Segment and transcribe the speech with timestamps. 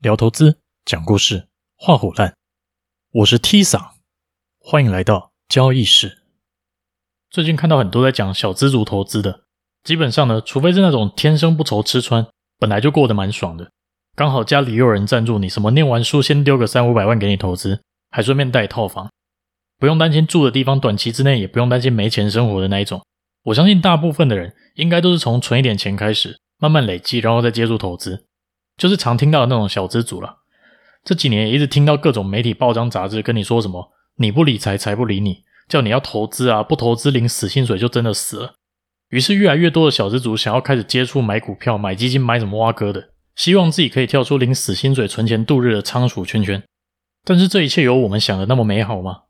[0.00, 2.34] 聊投资，讲故事，画虎烂。
[3.12, 3.96] 我是 T 桑，
[4.58, 6.22] 欢迎来到交易室。
[7.28, 9.42] 最近看到很多在讲小资族投资的，
[9.84, 12.26] 基本上呢，除非是那种天生不愁吃穿，
[12.58, 13.70] 本来就过得蛮爽的，
[14.16, 19.12] 刚好家里又有人赞助你，什么念完书先丢个三五百万给你投资，还顺便带套房，
[19.78, 23.04] 不用担心住的地方短期之内也不用担心没钱生活的那一种。
[23.42, 28.24] 我相信大部分的人应该都是从存一点钱开始，慢慢累积，然后再接触投资。
[28.80, 30.38] 就是常听到的那种小资族了。
[31.04, 38.54] 这几年一直听到各种媒体、报章、杂志跟你说什么“你不理财，财不理你”，叫你要投资啊，不投资领死薪水就真的死了。
[39.10, 46.62] 于是越来越多的小资族想要开始接触买股票、买基金、买什么挖哥的，希望自己可以跳出领死薪水、存钱度日的仓鼠圈圈。
[47.22, 49.24] 但是这一切有我们想的那么美好吗？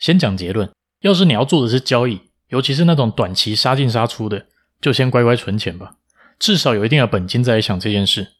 [0.00, 0.68] 先讲结论：
[1.02, 4.46] 要是你要做的是交易，尤其是那种短期杀进杀出的，
[4.80, 5.94] 就先乖乖存钱吧，
[6.40, 8.32] 至少有一定的本金再来想这件事。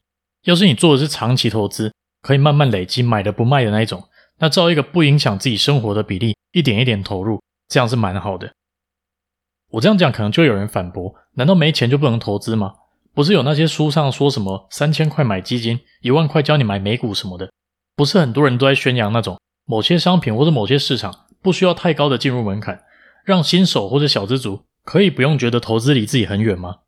[0.44, 4.04] 要是你做的是长期投资，可以慢慢累积，买的不卖的那一种，
[4.38, 8.52] 那照一个不影响自己生活的比例，一点一点投入，这样是蛮好的。
[9.72, 12.74] 我这样讲可能就有人反驳：难道没钱就不能投资吗？
[13.12, 17.50] 不是有那些书上说什么三千块买基金，一万块教你买美股什么的？
[17.94, 22.82] 不是很多人都在宣扬那种某些商品或者某些市场不需要太高的进入门槛，
[23.24, 26.78] 让新手或者小资族可以不用觉得投资离自己很远吗？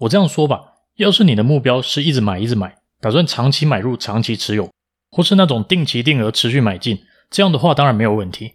[0.00, 0.74] 我这样说吧。
[0.96, 4.70] 要是你的目标是一直买一直买，打算长期买入、长期持有，
[5.10, 8.52] 或是那种定期定额持续买进，这样的话当然没有问题，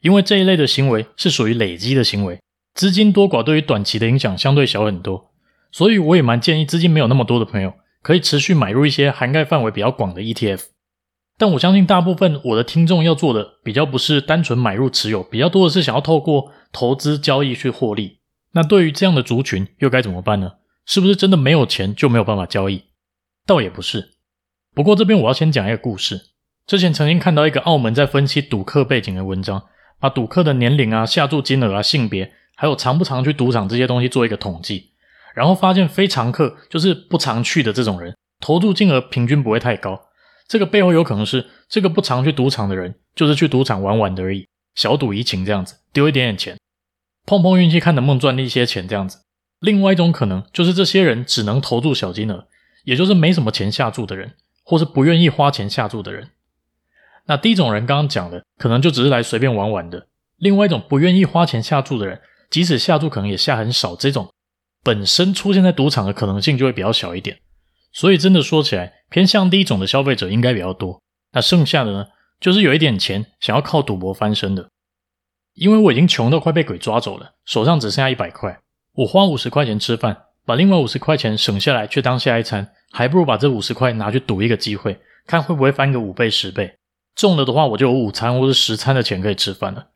[0.00, 2.40] 因为这一类的行为是属于累积的行为，
[2.74, 5.30] 资金多寡对于短期的影响相对小很多，
[5.70, 10.62] 所以我也蛮建议资金没有那么多的朋友可以持续买入一些涵盖范围比较广的 ETF。
[11.38, 18.18] 但我相信大部分我的听众要做的比较不是单纯买入持有，比较多的是想要透过投资交易去获利。
[18.52, 20.52] 那对于这样的族群又该怎么办呢？
[20.86, 22.84] 是不是真的没有钱就没有办法交易？
[23.46, 24.12] 倒也不是。
[24.74, 26.30] 不过这边我要先讲一个故事。
[26.66, 29.64] 之前曾经看到一个澳门在分析赌客背景的文章，
[29.98, 34.92] 把赌客的年龄啊、下注金额啊、性别，还有常不常去赌场这些东西做一个统计，
[35.34, 40.00] 然后发现非常客就是不常去的这种人，投注金额平均不会太高。
[40.46, 46.58] 这个背后有可能是这个不常去赌场的人，就是去赌场玩玩的而已，小赌怡情这样子，丢一点点钱，
[47.26, 49.18] 碰碰运气，看能不能赚一些钱这样子。
[49.62, 52.48] 另外一种可能就是这些人只能投注小金额，
[52.82, 54.34] 也就是没什么钱下注的人，
[54.64, 56.30] 或是不愿意花钱下注的人。
[57.26, 60.08] 那第一种人刚刚讲的，可能就只是来随便玩玩的。
[60.36, 64.32] 另外一种不愿意花钱下注的人，即使下注可能也下很少，这种
[64.82, 67.38] 本身出现在赌场的可能性就会比较小一点。
[67.92, 71.00] 所以真的说起来，偏向第一种的消费者应该比较多。
[71.30, 72.06] 那剩下的呢，
[72.40, 74.70] 就是有一点钱想要靠赌博翻身的。
[75.54, 78.58] 因为我已经穷到快被鬼抓走了，手上只剩下一百块。
[78.94, 86.78] 我花五十块钱吃饭，把另外五十块钱省下来去当下一餐，还不如把这五十块拿去赌一个机会，看会不会翻个五倍十倍。
[87.14, 89.88] 中了的话，我就有午餐或者十餐的钱可以吃饭了。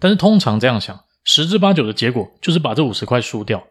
[0.00, 3.64] 但是通常这样想，十之八九的结果就是把这五十块输掉。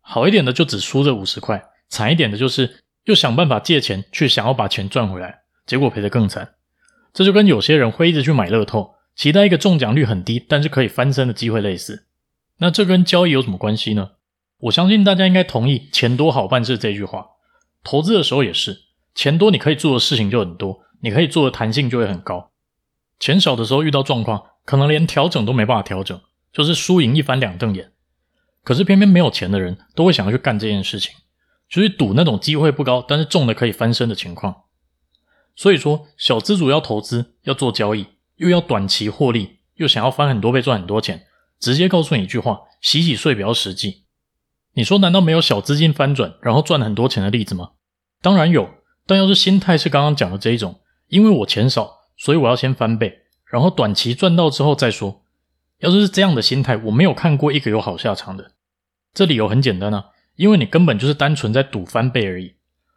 [0.00, 6.54] 好一点的就只输这五十块，惨一点的就是又想办法借钱去想要把钱赚回来，结果赔得更惨。
[7.12, 12.07] 这就跟有些人会一直去买乐透，期待一个中奖率很低但是可以翻身的机会类似。
[12.58, 14.12] 那这跟交易有什么关系呢？
[14.58, 17.26] 我相信大家应该同意“钱多好办事”这句话。
[17.84, 18.82] 投资的时候也是，
[19.14, 22.50] 钱多你可以做的事情就很多，你可以做的弹性就会很高。
[23.20, 26.20] 钱少的时候遇到状况，可能连调整都没办法调整，
[26.52, 27.92] 就是输赢一翻两瞪眼。
[28.64, 31.14] 可是偏偏没有钱的人都会想要去干这件事情，
[31.68, 34.64] 就是赌那种机会不高，但是中了可以翻身的情况。
[35.54, 41.26] 所以说，小资主要投资，要做交易，又要短期获利，又想要翻很多倍赚很多钱。
[41.58, 44.04] 直接告诉你一句话：洗洗睡比较实际。
[44.74, 47.70] 你说难道没有小资金翻转然后赚很多钱的例子吗？
[48.22, 48.68] 当然有，
[49.06, 53.20] 但要是心态是刚刚讲的这一种，因为我钱少，所以我要先翻倍，
[53.50, 55.22] 然后短期赚到之后再说。
[55.78, 58.52] 要是是这样的心态，我没有看过一个有好下场的。
[59.14, 62.54] 这理由很简单啊，因为你根本就是单纯在赌翻倍而已。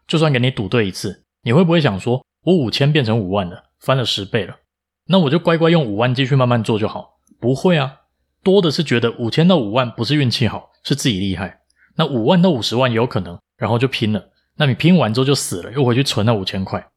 [0.07, 4.57] 就算给你赌对一次，你会不会想说，我五千变成五万了，翻了十倍了，
[5.05, 7.19] 那我就乖乖用五万继续慢慢做就好？
[7.39, 8.00] 不会啊。
[8.43, 11.61] 多的是觉得五千到五万不是运气好，是自己厉害。
[11.95, 14.29] 那五万到五十万也有可能，然后就拼了。
[14.57, 16.89] 那你拼完之后就死了，又回去存那五千块。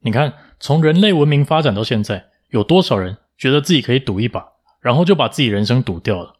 [0.00, 4.44] 你看，从人类文明发展到现在，有多少人觉得自己可以赌一把，
[4.80, 6.34] 然后就把自己人生赌掉了？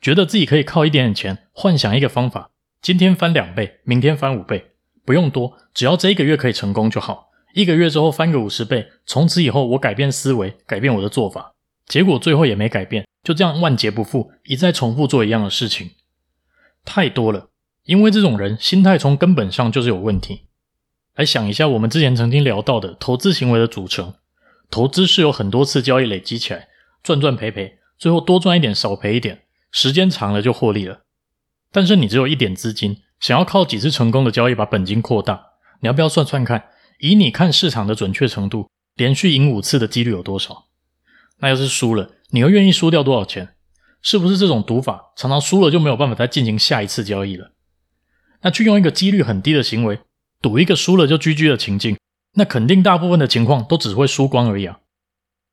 [0.00, 2.50] 觉得自己可以靠一点点钱，幻想一个方法，
[2.80, 4.72] 今天翻两倍，明天翻五倍，
[5.04, 7.30] 不用多，只要这一个月可以成功就好。
[7.54, 11.52] 一个月之后翻个五十倍，从此以后我改变思维，改变我的做法。
[11.86, 15.92] 结果最后也没改变，就这样万劫不复，一再重复做一样的事情，
[16.84, 17.50] 太多了。
[17.84, 20.46] 因为这种人心态从根本上就是有问题。
[21.14, 24.14] 来想一下我们之前曾经聊到的投资行为的组成。
[24.70, 26.68] 投资是有很多次交易累积起来，
[27.02, 31.02] 赚赚赔赔，最后多赚一点少赔一点，时间长了就获利了。
[31.70, 35.48] 但是你只有一点资金，想要靠几次成功的交易把本金扩大，
[35.80, 36.64] 你要不要算算看？
[37.00, 40.68] 以你看市场的准确程度，连续赢五次的几率有多少？
[41.42, 43.50] 那要是输了，你又愿意输掉多少钱？
[44.00, 47.52] 是不是这种赌法常常输了就没有办法再进行下一次交易了？
[48.40, 50.00] 那去用一个几率很低的行为
[50.40, 51.96] 赌一个输了就 GG 的情境，
[52.34, 54.80] 那肯定大部分的情况都只会输光而已啊。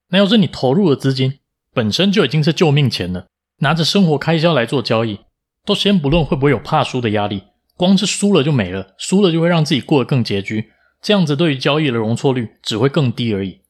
[0.10, 1.40] 那要是你投入的资金
[1.74, 3.28] 本身就已经是救命钱了，
[3.60, 5.20] 拿着生活开销来做交易，
[5.66, 7.44] 都先不论会不会有怕输的压力，
[7.76, 10.72] 光是输了就没了，输了就会让自己过得更拮据，
[11.02, 13.62] 这样子对于交易的容错率只会更低而已。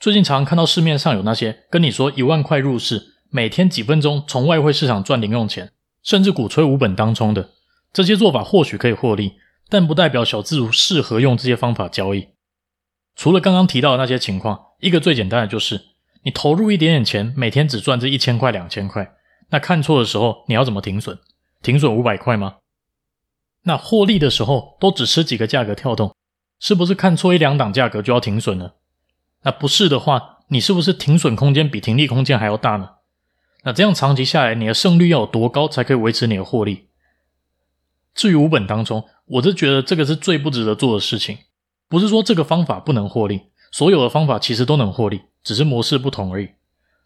[0.00, 7.50] 最近常看到市面上有那些跟你说一万块入市，每天几分钟从外汇市场赚零用钱，甚至鼓吹无本当冲的
[7.92, 9.34] 这些做法，或许可以获利，
[9.68, 12.28] 但不代表小资族适合用这些方法交易。
[13.14, 15.82] 除了刚刚提到的那些情况，一个最简单的就是
[16.22, 19.12] 你投入一点点钱，每天只赚这一千块、两千块，
[19.50, 21.18] 那看错的时候你要怎么停损？
[21.60, 22.54] 停损五百块吗？
[23.64, 26.16] 那获利的时候都只吃几个价格跳动，
[26.58, 28.70] 是不是看错一两档价格就要停损呢？
[29.42, 32.90] 那不是的话，你是不是停损空间比停利空间还要大呢？
[33.64, 36.88] 那这样长期下来，你的胜率要有多高才可以维持你的获利？
[38.14, 41.38] 至于无本当中，我是觉得这个是最不值得做的事情。
[41.88, 46.50] 不是说这个方法不能获利，所有的方法其实都能获利，只是模式不同而已。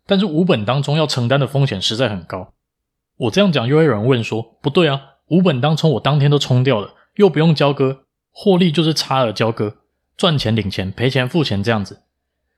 [0.06, 2.52] 但是无本当中要承担的风险实在很高。
[3.16, 9.76] 我这样讲，又会有人问说：不对啊，无本当中我当天都冲掉了，又不用交割，获利就是差额交割，
[10.16, 12.02] 赚钱领钱，赔钱付钱这样子。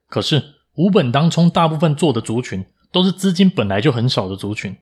[0.08, 0.43] 可是
[0.76, 4.76] 无本当冲大部分做的族群，都是资金本来就很少的族群，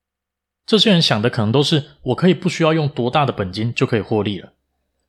[0.66, 4.52] 这些人想的可能都是我可以不需要用多大的本金就可以获利了，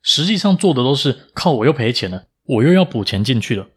[0.02, 3.68] 实际上做的都是靠我又赔钱了，我又要补钱进去了。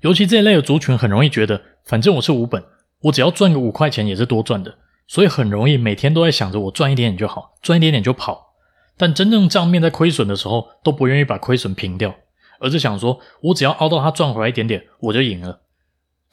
[0.00, 2.62] 尤其这一类的族群很容易觉得，反正我是无本，
[3.02, 8.54] 我只要赚个五块钱也是多赚的，所以很容易每天都在想着我赚一点点就好，赚一点点就跑。
[8.96, 12.14] 但真正账面在亏损的时候，都不愿意把亏损平掉，
[12.60, 15.61] 而是想说我只要熬到它赚回来一点点，我就赢了。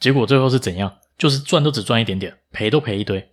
[0.00, 0.96] 结果最后是怎样？
[1.18, 3.32] 就是赚都只赚一点点，赔都赔一堆。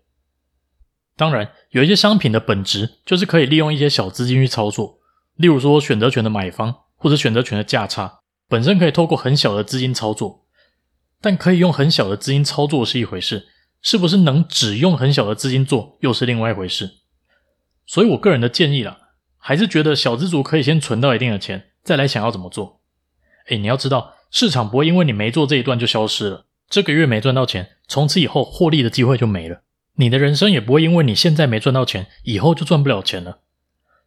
[1.15, 4.99] 当然，有一些商品的本质就是可以利用一些小资金去操作，
[5.35, 8.19] 例如说选择权的买方或者选择权的价差，
[8.49, 10.45] 本身可以透过很小的资金操作。
[11.19, 13.47] 但可以用很小的资金操作是一回事，
[13.81, 16.97] 是不是能只用很小的资金做又是另外一回事。
[17.85, 18.99] 所以我个人的建议啦，
[19.37, 22.81] 还是觉得小资族可以先存到一定的钱，再来想要怎么做。
[23.47, 26.46] 诶，你要知道，市场不会因为你没做这一段就消失了。
[26.69, 29.61] 这个月没赚到钱，从此以后获利的机会就没了。
[29.95, 33.39] 你的人生也不会因为你现在没赚到钱，以后就赚不了钱了。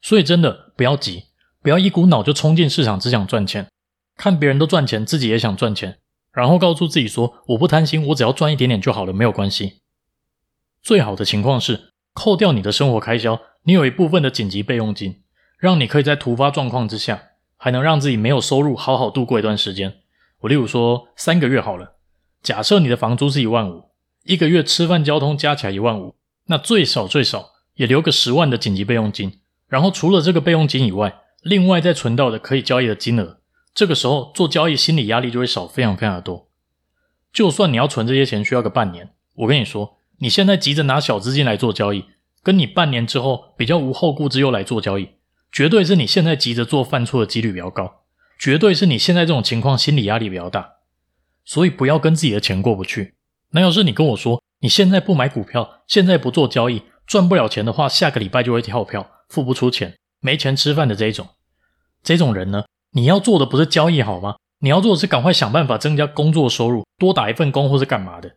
[0.02, 1.24] 所以真的不要急，
[1.62, 3.68] 不要一股脑就冲进市场只想赚钱，
[4.16, 5.98] 看别人都赚钱，自己也想赚钱，
[6.32, 9.80] 然后告诉自己说我不贪心，我只要赚一点点就好了，没有关系。
[10.82, 15.22] 最好的情况是扣掉你的生活开销，你有一部分的紧急备用金，
[15.58, 17.22] 让你可以在突发状况之下，
[17.56, 19.94] 还能让自己没有收入好好度过一段时间。
[20.40, 21.96] 我例如说三个月好了。
[22.42, 23.84] 假设你的房租是一万五，
[24.24, 26.14] 一个月吃饭交通加起来一万五，
[26.46, 29.40] 那最少最少也留个十万的紧急备用金。
[29.68, 33.40] 然后除了这个备用金以外，另外再存到的可以交易的金额，
[33.74, 36.48] 这个时候做交易心理压力就会少非常非常的多。
[37.32, 42.06] 就算你要存这些钱需要个半年，我跟你说，你现在急着拿小资金来做交易，
[42.42, 45.10] 跟你半年之后比较无后顾之忧来做交易，
[45.52, 48.00] 绝对是你现在急着做犯错的几率比较高，
[48.38, 50.79] 绝对是你现在这种情况心理压力比较大。
[51.50, 53.14] 所以不要跟自己的钱过不去。
[53.50, 61.26] 那要是你跟我说，你现在不买股票，现在不做交易，赚不了钱的话，下个礼拜就会跳票，付不出钱，没钱吃饭的这一种，
[62.04, 64.36] 这种人呢，你要做的不是交易好吗？
[64.60, 68.36] 你要做的是赶快想办法增加工作收入，多打一份工或是干嘛的。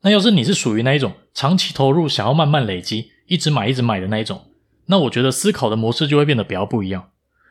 [0.00, 4.46] 那要是你是属于那一种长期投入，想要慢慢累积，一直买一直买的那一种，
[4.86, 7.10] 那我觉得思考的模式就会变得比较不一样，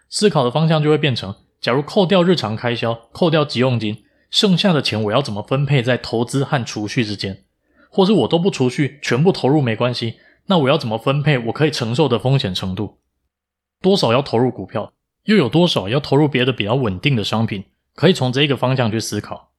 [0.10, 4.01] 思考的方向就会变成，假如扣掉日常开销，扣掉急用金。
[4.36, 7.46] 剩下的钱我要怎么分配在投资和储蓄之间？
[7.89, 10.15] 或是我都不储蓄，全部投入没关系？
[10.48, 12.98] 那我要怎么分配我可以承受的风险程度？
[13.82, 14.92] 多少要投入股票，
[15.24, 17.63] 又有多少要投入别的比较稳定的商品？
[17.94, 19.54] 可以从这个方向去思考。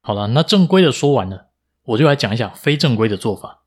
[0.00, 1.48] 好了，那正规的说完了，
[1.86, 3.64] 我就来讲一讲非正规的做法。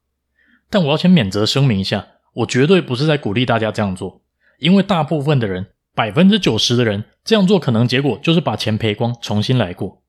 [0.70, 4.22] 但我要先免责声明一下，我绝对不是在鼓励大家这样做，
[4.60, 5.74] 因为大部分的人。
[5.98, 10.04] 百分之九十的人这样做，可能结果就是把钱赔光，重新来过。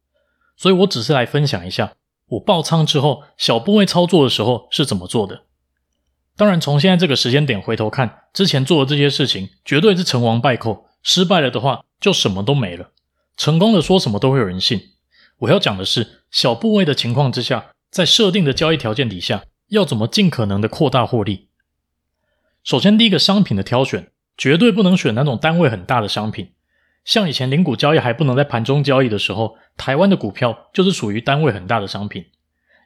[0.55, 1.95] 所以我只是来分享一下，
[2.27, 5.45] 我爆仓之后小部位操作的时候是怎么做的。
[6.37, 12.91] 当然，从现在这个时间点回头看，之前做的这些事情绝对是成王败寇，失败了的话就什么都没了。
[13.39, 14.79] 成功的说什么都会有人信。
[15.39, 21.49] 我要讲的是，小部位的情况之下，在设定的交易条件底下，要怎么尽可能的扩大获利。
[22.63, 26.53] 首先，第一个商品的挑选，绝对不能选那种单位很大的商品。
[27.05, 32.27] 像以前零股交易还不能在盘中交易的时候，台湾的股票就是属于单位很大的商品，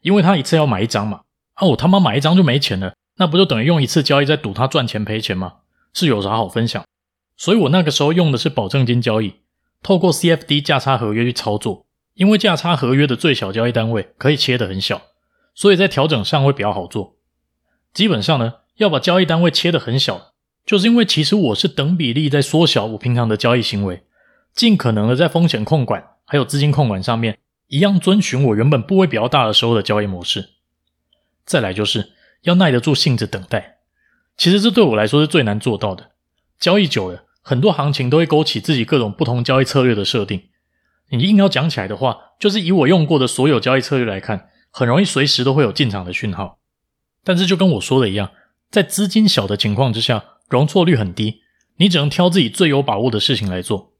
[0.00, 1.20] 因为他一次要买一张嘛。
[1.54, 5.56] 啊，我他妈买一张就没钱了，那不就等于用一次交易在赌他赚钱赔钱吗？
[5.92, 6.84] 是有啥好分享？
[7.36, 9.34] 所以我那个时候用的是保证金交易。
[9.82, 15.02] 透过 CFD 价差合约去操作，因为价差合约的最小交易单位可以切得很小，
[15.54, 17.16] 所以在调整上会比较好做。
[17.92, 20.31] 基本上呢，要把交易单位切得很小，
[20.72, 24.04] 就是因为其实我是等比例在缩小我平常的交易行为，
[24.54, 27.36] 尽可能的在风险控管还有资金控管上面，
[27.66, 30.48] 一样遵循我原本部位比较大的时候的交易模式。
[31.44, 32.12] 再来就是
[32.44, 33.80] 要耐得住性子等待，
[34.38, 36.12] 其实这对我来说是最难做到的。
[36.58, 37.24] 交易久了。
[37.42, 40.44] 很多行情都会勾起自己各种不同交易策略的设定。
[41.10, 46.60] 你硬要讲起来的话，就是以我用过的所有交易策略来看，很容易随时都会有进场的讯号。
[47.22, 48.30] 但是就跟我说的一样，
[48.70, 50.24] 在资金小的情况之下，
[50.56, 51.42] 容错率很低，
[51.76, 53.92] 你只能挑自己最有把握的事情来做。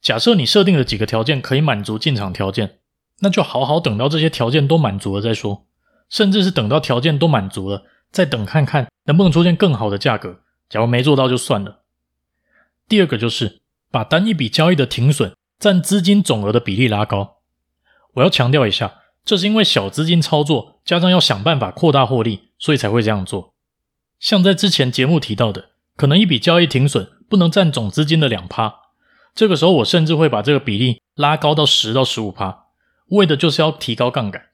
[0.00, 2.78] 假设你设定了几个条件可以满足进场条件，
[3.20, 5.66] 那就好好等到这些条件都满足了再说，
[6.10, 10.40] 甚至是等到条件都满足了，再等看看能不能出现更好的价格。
[10.68, 11.82] 假如没做到就算了。
[12.86, 17.36] 第二个就是把单一笔交易的停损占资金总额的比例拉高。
[18.14, 23.53] 我要强调一下，这是因为小资金操作，加上要想办法扩大获利，所以才会这样做。
[24.18, 28.74] 像在之前节目提到的，可能一笔交易停损不能占总资金的两趴，
[29.34, 32.66] 这个时候我甚至会把这个比例拉高到十到十五趴，
[33.08, 34.46] 为的就是要提高杠杆。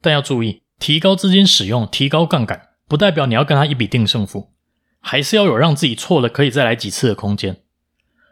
[0.00, 4.52] 但要注意，提高资金使用、提高杠杆，不代表你要跟他一笔定胜负。
[5.00, 7.62] 还是要有让自己错了可以再来几次的空间，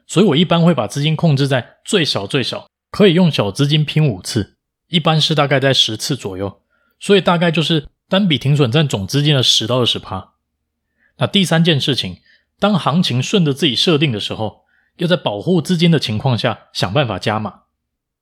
[0.05, 4.57] 所以我一般会把资金控制在最少最少可以用小资金拼五次，
[4.89, 6.61] 一般是大概在十次左右，
[6.99, 10.33] 所以大概就是单笔停损占总资金的十到二十趴。
[11.19, 12.19] 那第三件事情，
[12.59, 14.65] 当行情顺着自己设定的时候，
[14.97, 17.61] 要在保护资金的情况下想办法加码。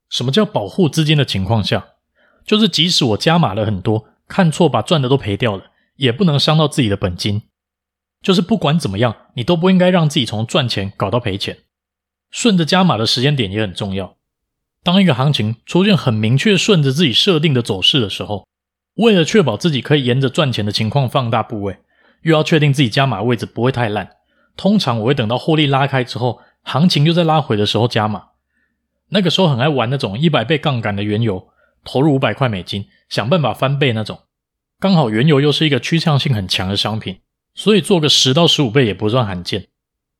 [0.09, 1.87] 什么叫保护资金的情况下？
[2.45, 7.41] 就是即使我加码了很多，看错把赚的都赔掉了，也不能伤到自己的本金。
[8.21, 11.59] 就是不管怎么样，你都不应该让自己从赚钱搞到赔钱。
[12.29, 14.15] 顺着加码的时间点也很重要。
[14.83, 18.47] 当一个行情出现很明确顺着自己设定的走势的时候，
[18.95, 21.79] 为了确保自己可以沿着赚钱的情况放大部位，
[22.25, 24.09] 又要确定自己加码位置不会太烂，
[24.57, 28.29] 通常我会等到获利拉开之后，行情又在拉回的时候加码。
[29.09, 31.47] 那个时候很爱玩那种一百倍杠杆的原油，
[31.83, 34.19] 投入五百块美金，想办法翻倍那种。
[34.79, 37.19] 刚好原油又是一个趋向性很强的商品。
[37.57, 39.67] 所以做个十到十五倍也不算罕见，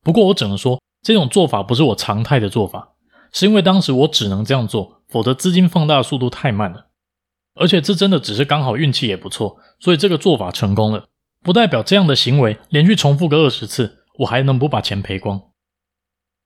[0.02, 2.94] 不过我只能说这种做法不是我常态的做法，
[3.30, 6.86] 是因为当时我只能这样做，否则资金放大的速度太慢了。
[7.54, 11.08] 而且这真的只是刚好运气也不错，所以这个做法成功了，
[11.46, 15.42] 不代表这样的行为连续重复个二十次，我还能不把钱赔光。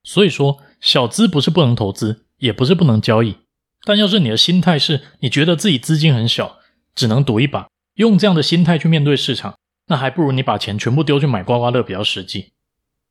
[0.02, 3.38] 所以说，小资不是不能投资，也不是不能交易，
[3.86, 6.58] 但要是你的心态是你觉得自己资金很小，
[6.94, 9.54] 只能赌一把，用这样的心态去面对市场。
[9.86, 12.52] 那还不如你把钱全部丢去买刮刮乐比较实际。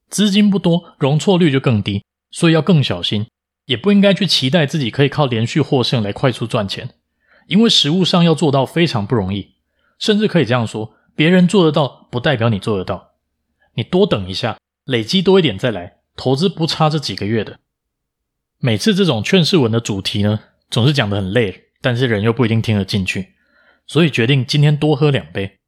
[0.09, 3.25] 资金不多，容错率就更低，所以要更小心，
[3.65, 6.91] 也不应该去期待自己可以靠连续获胜来快速赚钱，
[7.47, 9.55] 因为实务上要做到非常不容易。
[9.97, 13.15] 甚至可以这样说，别人做得到，不代表你做得到。
[13.73, 17.59] 你多等一下，累积多一点再来，投资不差这几个月的。
[18.59, 23.33] 每次这种劝世文的主题呢，总是讲得很累，但是人又不一定听得进去，
[23.85, 25.59] 所以决定今天多喝两杯。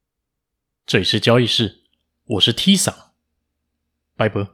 [0.86, 1.82] 这里是交易室，
[2.24, 2.94] 我是 T 桑，
[4.16, 4.52] 拜拜。